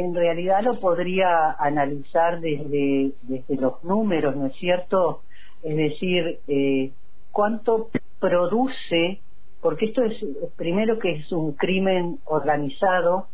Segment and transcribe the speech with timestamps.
[0.00, 5.22] en realidad lo podría analizar desde, desde los números, ¿no es cierto?
[5.62, 6.90] Es decir, eh,
[7.32, 7.90] cuánto
[8.20, 9.20] produce,
[9.60, 10.16] porque esto es,
[10.56, 13.26] primero que es un crimen organizado,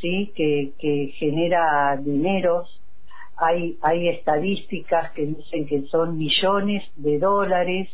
[0.00, 0.32] ¿sí?
[0.34, 2.80] Que, genera dineros,
[3.36, 7.88] hay, hay estadísticas que dicen que son millones de dólares,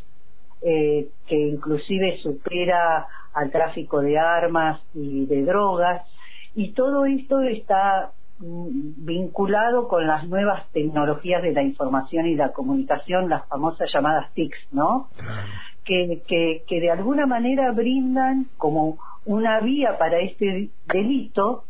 [0.61, 6.01] eh, que inclusive supera al tráfico de armas y de drogas,
[6.57, 12.51] y todo esto está mm, vinculado con las nuevas tecnologías de la información y la
[12.51, 15.07] comunicación, las famosas llamadas TICs, ¿no?
[15.85, 21.65] Que, que, que de alguna manera brindan como una vía para este delito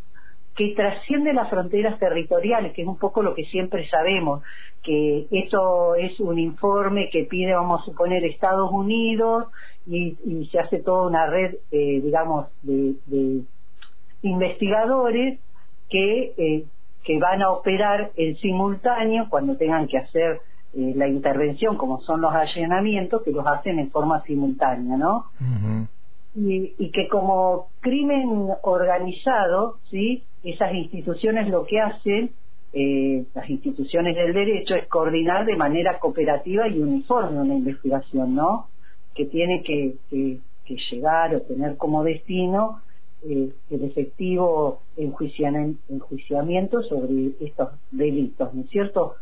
[0.55, 4.41] que trasciende las fronteras territoriales, que es un poco lo que siempre sabemos,
[4.83, 9.47] que eso es un informe que pide, vamos a suponer, Estados Unidos
[9.85, 10.15] y,
[10.49, 12.95] se hace toda una red, eh, digamos, de,
[14.27, 15.39] investigadores
[15.89, 16.65] que, eh,
[17.03, 20.41] que van a operar en simultáneo cuando tengan que hacer
[20.73, 25.25] eh, la intervención, como son los allanamientos, que los hacen en forma simultánea, ¿no?
[26.35, 30.23] y, y, que como crimen organizado, ¿sí?
[30.43, 32.31] Esas instituciones lo que hacen,
[32.73, 38.67] eh, las instituciones del derecho, es coordinar de manera cooperativa y uniforme una investigación, ¿no?
[39.15, 42.81] Que tiene que, que, que llegar o tener como destino
[43.23, 49.15] eh, el efectivo enjuiciamiento sobre estos delitos, ¿no es cierto?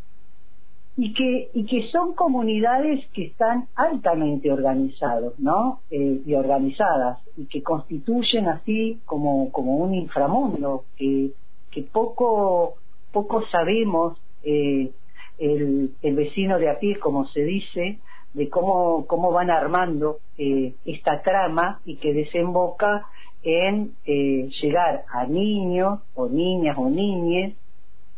[0.98, 5.80] Y que, y que son comunidades que están altamente organizados, ¿no?
[5.92, 11.32] Eh, y organizadas, y que constituyen así como, como un inframundo, que,
[11.72, 12.76] que poco,
[13.14, 14.92] poco sabemos eh,
[15.38, 18.00] el, el vecino de a pie, como se dice,
[18.34, 23.08] de cómo, cómo van armando esta trama y que desemboca
[23.46, 27.54] en eh, llegar a niños o niñas o niñes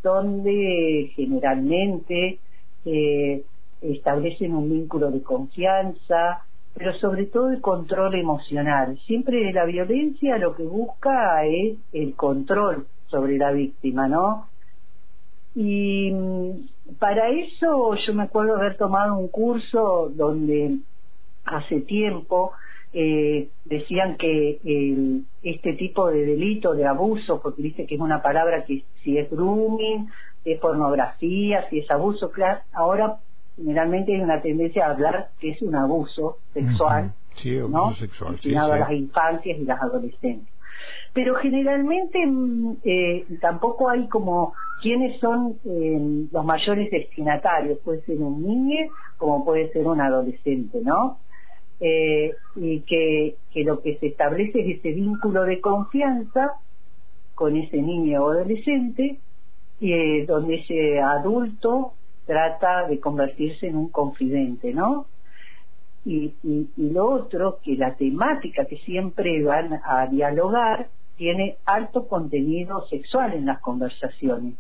[0.01, 2.39] donde generalmente
[2.85, 3.43] eh,
[3.81, 8.97] establecen un vínculo de confianza, pero sobre todo el control emocional.
[9.05, 14.47] Siempre la violencia lo que busca es el control sobre la víctima, ¿no?
[15.55, 20.77] Y mm, para eso yo me acuerdo haber tomado un curso donde
[21.43, 22.53] hace tiempo
[22.93, 24.59] eh, decían que
[25.43, 29.29] este tipo de delito, de abuso, porque dice que es una palabra que si es
[29.29, 30.09] grooming,
[30.43, 33.17] si es pornografía, si es abuso, claro, ahora
[33.57, 37.13] generalmente hay una tendencia a hablar que es un abuso sexual,
[37.69, 37.93] ¿no?
[37.95, 40.53] Sexual, destinado a las infancias y las adolescentes.
[41.13, 48.17] Pero generalmente mm, eh, tampoco hay como quiénes son eh, los mayores destinatarios, puede ser
[48.19, 51.17] un niño como puede ser un adolescente, ¿no?
[51.79, 56.53] Eh, y que, que lo que se establece es ese vínculo de confianza
[57.35, 59.19] con ese niño o adolescente,
[59.81, 61.93] eh, donde ese adulto
[62.25, 65.05] trata de convertirse en un confidente, ¿no?
[66.03, 70.87] Y, y, y, lo otro, que la temática que siempre van a dialogar
[71.17, 74.55] tiene alto contenido sexual en las conversaciones.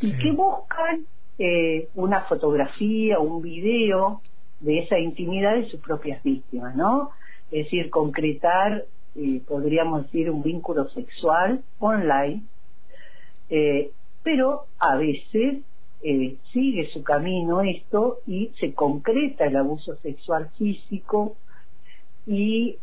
[0.00, 1.06] Y que buscan
[1.38, 4.20] eh, una fotografía, un video
[4.60, 7.10] de esa intimidad de sus propias víctimas, ¿no?
[7.50, 8.84] Es decir, concretar,
[9.14, 12.42] eh, podríamos decir, un vínculo sexual online,
[13.50, 13.90] eh,
[14.22, 15.58] pero a veces
[16.02, 21.36] eh, sigue su camino esto y se concreta el abuso sexual físico
[22.26, 22.78] y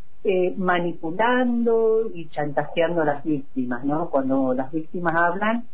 [0.56, 4.09] manipulando y chantajeando a las víctimas, ¿no?
[4.09, 5.66] Cuando las víctimas hablan,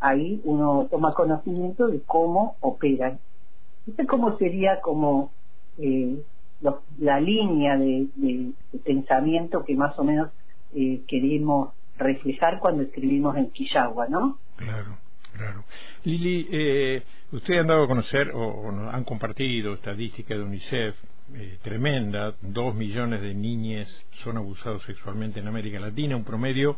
[0.00, 3.18] ahí uno toma conocimiento de cómo operan
[3.92, 5.32] sé cómo sería como
[5.78, 6.22] eh,
[6.98, 8.08] la línea de,
[8.84, 10.30] pensamiento que más o menos
[10.74, 14.38] eh, queremos reflejar cuando escribimos en Quillagua, ¿no?
[14.56, 14.98] Claro,
[15.36, 15.64] claro.
[16.04, 20.96] Lili, eh, usted han dado a conocer o, han compartido estadística de UNICEF
[21.34, 23.88] eh, tremenda, dos millones de niñas
[24.24, 26.76] son abusados sexualmente en América Latina, un promedio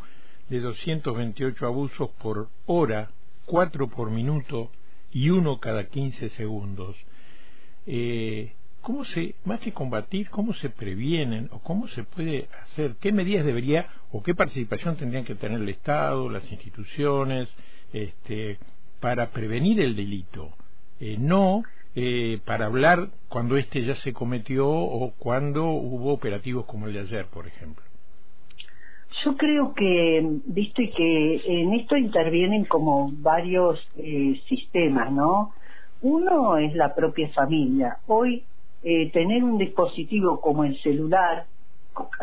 [0.48, 3.10] de 228 abusos por hora,
[3.46, 4.70] cuatro por minuto
[5.12, 6.96] y uno cada 15 segundos.
[7.86, 8.52] Eh,
[8.82, 12.96] ¿Cómo se, más que combatir, cómo se previenen o cómo se puede hacer?
[12.98, 17.48] ¿Qué medidas debería o qué participación tendrían que tener el Estado, las instituciones,
[17.92, 18.58] este,
[19.00, 20.50] para prevenir el delito?
[20.98, 21.62] Eh, no
[21.94, 27.00] eh, para hablar cuando este ya se cometió o cuando hubo operativos como el de
[27.00, 27.84] ayer, por ejemplo.
[29.24, 35.52] Yo creo que, viste que en esto intervienen como varios eh, sistemas, ¿no?
[36.02, 37.98] Uno es la propia familia.
[38.06, 38.44] Hoy
[38.82, 41.46] eh, tener un dispositivo como el celular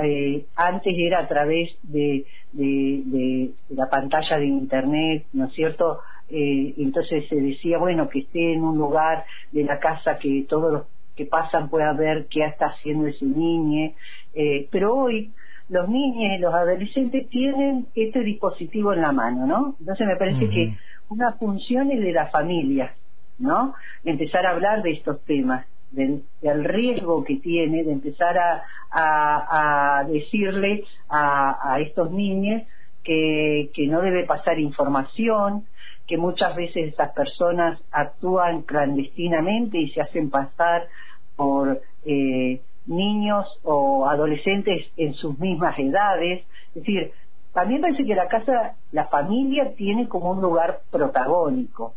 [0.02, 6.00] eh, antes era a través de, de, la pantalla de internet, ¿no es cierto?
[6.30, 10.74] Eh, entonces se decía, bueno, que esté en un lugar de la casa que todos
[10.74, 10.84] los
[11.16, 13.92] que pasan puedan ver qué está haciendo ese niño,
[14.34, 15.32] eh, pero hoy
[15.70, 19.76] los niños y los adolescentes tienen este dispositivo en la mano, ¿no?
[19.80, 20.78] Entonces me parece que
[21.10, 22.94] una función es de la familia,
[23.38, 23.74] ¿no?
[24.04, 26.24] Empezar a hablar de estos temas del,
[26.64, 32.64] riesgo que tiene de empezar a, a, decirle a, estos niños
[33.04, 35.66] que, que no debe pasar información,
[36.08, 40.88] que muchas veces estas personas actúan clandestinamente y se hacen pasar
[41.36, 46.46] por eh, niños o adolescentes en sus mismas edades.
[46.70, 47.12] Es decir,
[47.54, 51.94] también parece que la casa, la familia tiene como un lugar protagónico.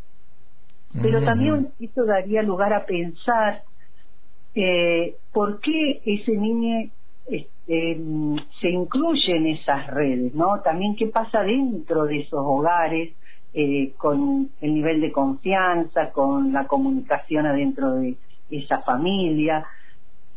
[1.00, 3.62] Pero también esto daría lugar a pensar
[4.54, 6.90] eh, por qué ese niño
[7.28, 8.00] este,
[8.60, 10.60] se incluye en esas redes, ¿no?
[10.62, 13.14] También qué pasa dentro de esos hogares
[13.54, 18.16] eh, con el nivel de confianza, con la comunicación adentro de
[18.50, 19.64] esa familia.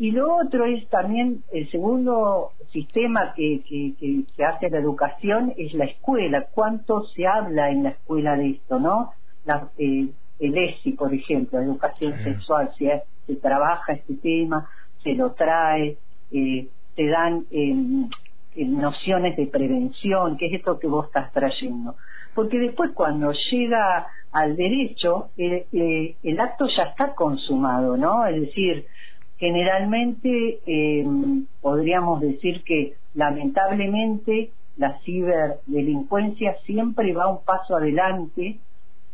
[0.03, 5.85] Y lo otro es también el segundo sistema que, que, hace la educación es la
[5.85, 6.45] escuela.
[6.53, 9.13] ¿Cuánto se habla en la escuela de esto, no?
[9.45, 10.09] La, eh,
[10.41, 14.69] el ESI, por ejemplo, educación sexual, se, se trabaja este tema,
[15.03, 15.95] se lo trae,
[16.33, 16.67] eh,
[16.97, 18.09] te dan em,
[18.57, 21.95] nociones de prevención, que es esto que vos estás trayendo.
[22.35, 28.25] Porque después cuando llega al derecho, eh, eh, el acto ya está consumado, ¿no?
[28.25, 28.85] Es decir,
[29.43, 38.57] generalmente em, podríamos decir que lamentablemente la ciberdelincuencia siempre va un paso adelante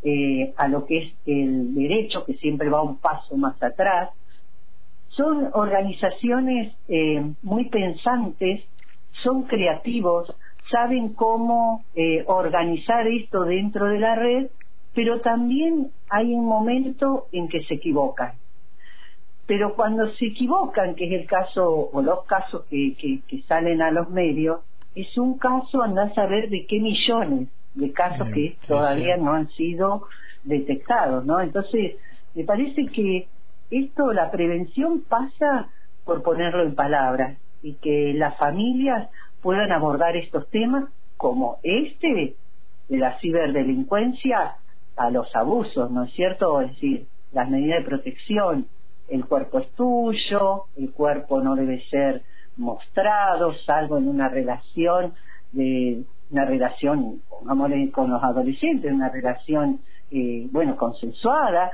[0.03, 4.11] eh, a lo que es el derecho, que siempre va un paso más atrás.
[5.07, 8.61] Son organizaciones eh, muy pensantes,
[9.23, 10.31] son creativos,
[10.69, 14.51] saben cómo eh, organizar esto dentro de la red,
[14.93, 18.38] pero también hay un momento en que se equivocan.
[19.49, 23.89] Pero cuando se equivocan, que es el caso o los casos que, que, salen a
[23.89, 24.59] los medios,
[24.93, 29.49] es un caso, anda a saber de qué millones de casos que todavía no han
[29.53, 30.03] sido
[30.43, 31.39] detectados, ¿no?
[31.39, 31.95] Entonces,
[32.35, 33.27] me parece que
[33.71, 35.69] esto, la prevención pasa
[36.05, 39.09] por ponerlo en palabras y que las familias
[39.41, 42.35] puedan abordar estos temas como este
[42.87, 44.57] de la ciberdelincuencia
[44.95, 46.61] a los abusos, ¿no es cierto?
[46.61, 48.67] Es decir, las medidas de protección,
[49.09, 52.23] el cuerpo es tuyo, el cuerpo no debe ser
[52.57, 55.13] mostrado, salvo en una relación
[55.51, 59.79] de una relación, pongámosle con los adolescentes, una relación,
[60.11, 61.71] eh, bueno, consensuada.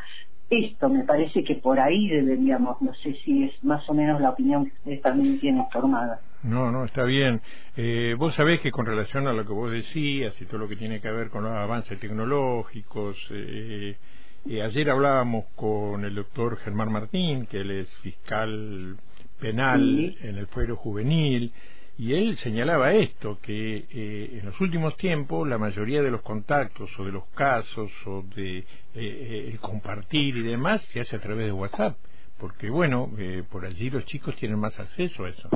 [0.50, 4.30] Esto me parece que por ahí deberíamos, no sé si es más o menos la
[4.30, 6.22] opinión que ustedes también tienen formada.
[6.44, 7.42] No, no, está bien.
[7.76, 10.76] Eh, vos sabés que con relación a lo que vos decías y todo lo que
[10.76, 13.98] tiene que ver con los avances tecnológicos, eh,
[14.48, 18.96] eh ayer hablábamos con el doctor Germán Martín, que él es fiscal
[19.40, 21.52] penal en el fuero juvenil,
[21.98, 26.92] y él señalaba esto, que eh, en los últimos tiempos la mayoría de los contactos
[27.00, 28.66] o de los casos o de eh,
[28.96, 31.98] eh, el compartir y demás se hace a través de WhatsApp,
[32.38, 33.10] porque bueno,
[33.50, 35.50] por allí los chicos tienen más acceso a eso.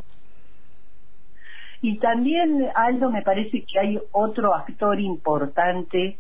[1.82, 6.18] Y también, Aldo, me parece que hay otro actor importante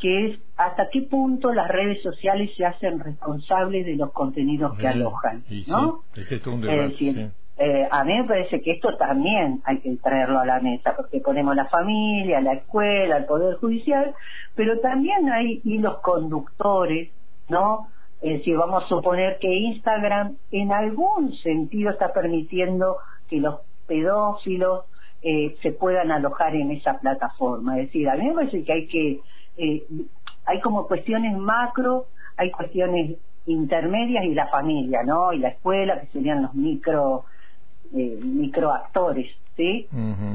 [0.00, 4.88] que es hasta qué punto las redes sociales se hacen responsables de los contenidos que
[4.88, 6.02] alojan, ¿no?
[6.14, 10.44] es un debate, eh, a mí me parece que esto también hay que traerlo a
[10.44, 14.14] la mesa, porque ponemos la familia, la escuela, el Poder Judicial,
[14.54, 17.10] pero también hay hilos conductores,
[17.48, 17.88] ¿no?
[18.20, 24.84] Es decir, vamos a suponer que Instagram en algún sentido está permitiendo que los pedófilos
[25.22, 27.78] eh, se puedan alojar en esa plataforma.
[27.78, 29.20] Es decir, a mí me parece que hay que,
[29.56, 29.84] eh,
[30.44, 35.32] hay como cuestiones macro, hay cuestiones intermedias y la familia, ¿no?
[35.32, 37.24] Y la escuela, que serían los micro
[37.94, 39.88] eh, microactores, ¿sí?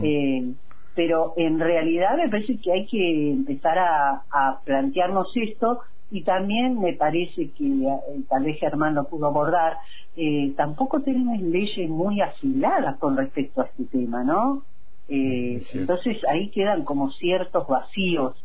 [0.04, 0.54] eh,
[0.96, 6.94] pero en realidad me parece que hay que empezar a, plantearnos esto y también me
[6.94, 9.78] parece que eh, tal vez Germán lo pudo abordar,
[10.16, 14.64] eh, tampoco tenemos leyes muy afiladas con respecto a este tema, ¿no?
[15.08, 18.36] Eh, entonces ahí quedan como ciertos vacíos,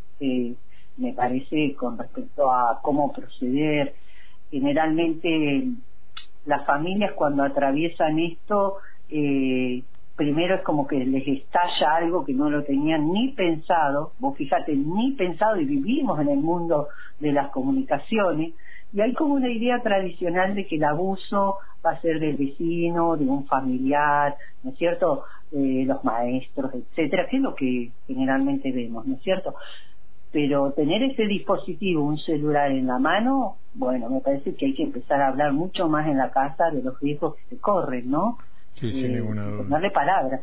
[0.97, 3.95] me parece, con respecto a cómo proceder.
[4.51, 5.69] Generalmente
[6.47, 8.79] las familias cuando atraviesan esto
[9.11, 9.83] eh,
[10.17, 14.75] primero es como que les estalla algo que no lo tenían ni pensado, vos fíjate,
[14.75, 16.89] ni pensado y vivimos en el mundo
[17.21, 18.55] de las comunicaciones,
[18.93, 23.17] y hay como una idea tradicional de que el abuso va a ser del vecino,
[23.17, 25.25] de un familiar, ¿no es cierto?
[25.53, 29.55] Eh, los maestros, etcétera, que es lo que generalmente vemos, ¿no es cierto?
[30.33, 34.83] Pero tener ese dispositivo, un celular en la mano, bueno, me parece que hay que
[34.83, 38.39] empezar a hablar mucho más en la casa de los riesgos que se corren, ¿no?
[38.75, 39.65] Sí, sin eh, ninguna duda.
[39.69, 40.43] Darle palabras.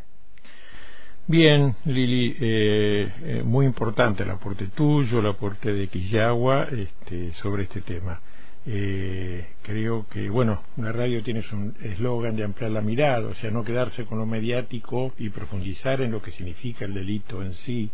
[1.25, 7.63] Bien, Lili, eh, eh, muy importante el aporte tuyo, el aporte de Quillagua este, sobre
[7.63, 8.19] este tema.
[8.65, 13.51] Eh, creo que, bueno, la radio tiene un eslogan de ampliar la mirada, o sea,
[13.51, 17.89] no quedarse con lo mediático y profundizar en lo que significa el delito en sí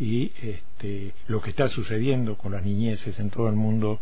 [0.00, 4.00] y este, lo que está sucediendo con las niñeces en todo el mundo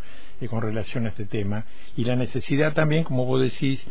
[0.49, 1.64] con relación a este tema
[1.97, 3.85] y la necesidad también, como vos decís,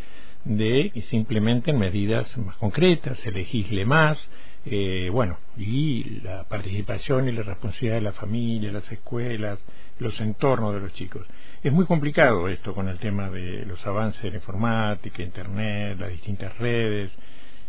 [0.46, 4.18] de que se implementen medidas más concretas, se legisle más,
[4.66, 9.60] eh, bueno, y la participación y la responsabilidad de la familia, las escuelas,
[10.00, 11.28] los entornos de los chicos.
[11.62, 16.12] Es muy complicado esto con el tema de los avances de la informática, Internet, las
[16.12, 17.12] distintas redes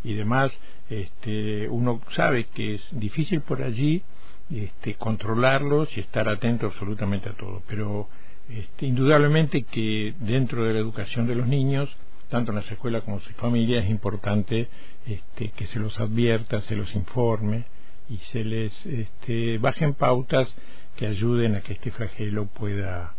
[0.04, 0.56] y demás.
[0.88, 4.04] Este, uno sabe que es difícil por allí
[4.50, 8.08] este, controlarlos y estar atento absolutamente a todo, pero
[8.48, 11.94] este, indudablemente que dentro de la educación de los niños
[12.28, 14.68] tanto en las escuelas como en sus familias, es importante
[15.06, 17.64] este, que se los advierta, se los informe
[18.08, 20.54] y se les este, bajen pautas
[20.96, 23.14] que ayuden a que este flagelo pueda,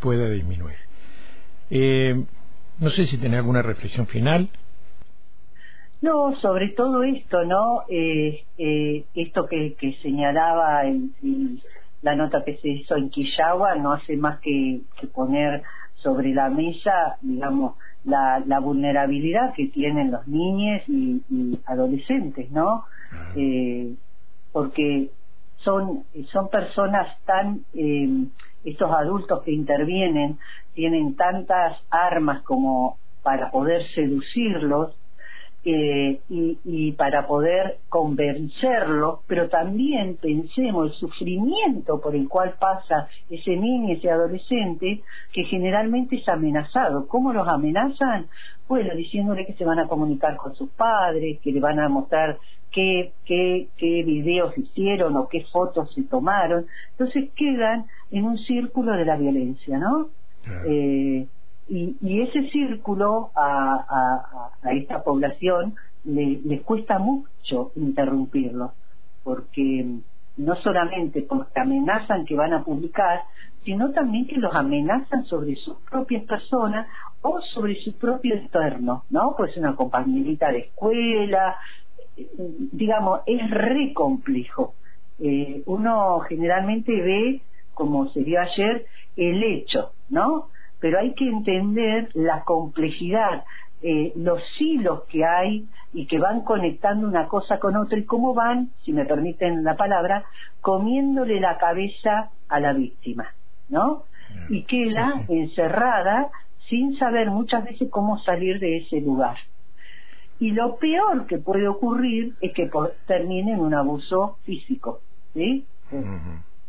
[0.00, 0.76] pueda disminuir.
[1.70, 2.24] Eh,
[2.78, 4.48] no sé si tiene alguna reflexión final.
[6.04, 7.84] No, sobre todo esto, ¿no?
[7.88, 11.14] Eh, eh, esto que, que señalaba en,
[12.02, 15.62] la nota que se hizo en Quillagua no hace más que, que poner
[16.02, 22.84] sobre la mesa, digamos, la, la vulnerabilidad que tienen los niños y, adolescentes, ¿no?
[23.34, 23.94] Eh,
[24.52, 25.08] porque
[25.60, 28.26] son, son personas tan, eh,
[28.62, 30.38] estos adultos que intervienen
[30.74, 34.94] tienen tantas armas como para poder seducirlos
[35.66, 43.08] eh, y, y, para poder convencerlo, pero también pensemos el sufrimiento por el cual pasa
[43.30, 45.00] ese niño, ese adolescente,
[45.32, 47.08] que generalmente es amenazado.
[47.08, 48.26] ¿Cómo los amenazan?
[48.68, 52.38] Bueno, diciéndole que se van a comunicar con sus padres, que le van a mostrar
[52.70, 56.66] qué, qué, qué videos hicieron o qué fotos se tomaron.
[56.90, 60.08] Entonces quedan en un círculo de la violencia, ¿no?
[60.66, 61.26] Eh,
[61.68, 68.72] y, y ese círculo a, a, esta población le, les cuesta mucho interrumpirlo,
[69.22, 69.86] porque
[70.36, 73.22] no solamente porque amenazan que van a publicar,
[73.64, 76.86] sino también que los amenazan sobre sus propias personas
[77.22, 79.34] o sobre su propio entorno, ¿no?
[79.36, 81.56] Pues una compañerita de escuela,
[82.72, 84.74] digamos, es re complejo.
[85.18, 87.40] Eh, uno generalmente ve,
[87.72, 88.84] como se vio ayer,
[89.16, 90.48] el hecho, ¿no?
[90.84, 93.42] Pero hay que entender la complejidad,
[93.80, 95.64] eh, los hilos que hay
[95.94, 99.78] y que van conectando una cosa con otra y cómo van, si me permiten la
[99.78, 100.26] palabra,
[100.60, 103.32] comiéndole la cabeza a la víctima,
[103.70, 104.02] ¿no?
[104.50, 106.28] Y queda encerrada
[106.68, 109.38] sin saber muchas veces cómo salir de ese lugar.
[110.38, 112.70] Y lo peor que puede ocurrir es que
[113.06, 115.00] termine en un abuso físico,
[115.32, 115.64] ¿sí?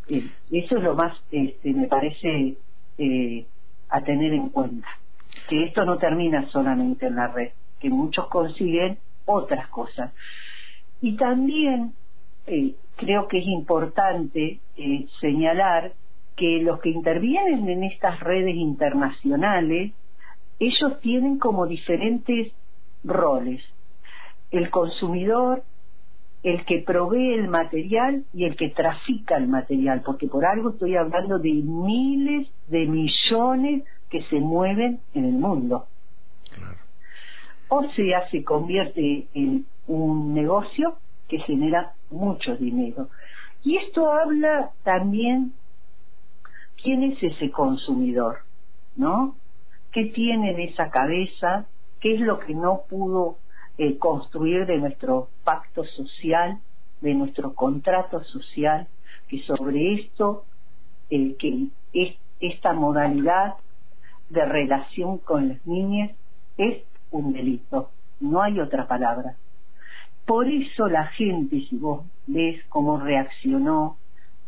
[0.08, 2.56] Eso es lo más, este, me parece,
[2.98, 3.46] eh,
[3.96, 4.88] a tener en cuenta.
[5.48, 10.12] Que esto no termina solamente en la red, que muchos consiguen otras cosas.
[11.02, 11.94] Y también
[12.46, 15.94] eh, creo que es importante eh, señalar
[16.36, 19.94] que los que intervienen en estas redes internacionales,
[20.60, 22.52] ellos tienen como diferentes
[23.06, 23.64] roles.
[24.52, 25.64] El consumidor,
[26.46, 30.96] el que provee el material y el que trafica el material, porque por algo estoy
[30.96, 35.88] hablando de miles de millones que se mueven en el mundo.
[37.68, 40.98] O sea, se convierte en un negocio
[41.28, 43.10] que genera mucho dinero.
[43.64, 45.54] Y esto habla también
[46.84, 48.42] quién es ese consumidor,
[48.96, 49.36] ¿no?
[49.92, 51.66] ¿Qué tiene en esa cabeza?
[52.02, 53.40] ¿Qué es lo que no pudo
[53.78, 56.60] eh, construir de nuestro pacto social,
[57.02, 58.88] de nuestro contrato social,
[59.28, 60.46] que sobre esto,
[61.10, 63.56] eh, que es, esta modalidad
[64.30, 66.12] de relación con las niñas
[66.58, 69.36] es un delito, no hay otra palabra.
[70.26, 73.98] Por eso la gente, si vos ves cómo reaccionó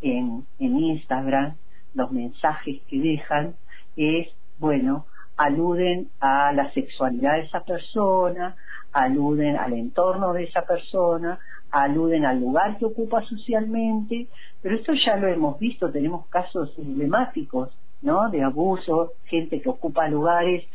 [0.02, 1.56] en, en Instagram,
[1.94, 3.56] los mensajes que dejan,
[3.96, 4.28] es,
[4.60, 5.06] bueno,
[5.38, 8.56] aluden a la sexualidad de esa persona,
[8.94, 11.40] aluden al entorno de esa persona,
[11.72, 14.28] aluden al lugar que ocupa socialmente,
[14.62, 17.70] pero esto ya lo hemos visto, tenemos casos emblemáticos,
[18.02, 18.30] ¿no?
[18.30, 20.66] De abuso, gente que ocupa lugares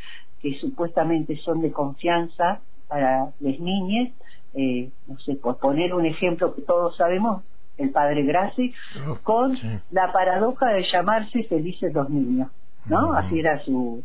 [0.41, 4.13] que supuestamente son de confianza para las niñas,
[4.55, 7.43] eh, no sé, por poner un ejemplo que todos sabemos,
[7.79, 8.75] el padre Graci,
[9.09, 9.57] oh, con
[9.91, 12.51] la paradoja de llamarse Felices los Niños,
[12.87, 13.15] ¿no?
[13.15, 14.03] Así era su,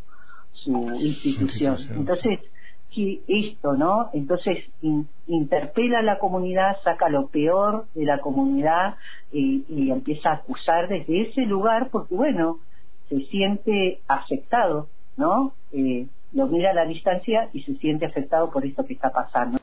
[0.54, 1.78] su institución.
[1.92, 2.40] Entonces,
[3.28, 4.10] esto, ¿no?
[4.14, 4.66] Entonces
[5.28, 8.96] interpela a la comunidad, saca lo peor de la comunidad
[9.32, 12.60] y empieza a acusar desde ese lugar porque, bueno,
[13.10, 15.54] se siente afectado, ¿no?
[15.72, 19.60] Eh, lo mira a la distancia y se siente afectado por esto que está pasando.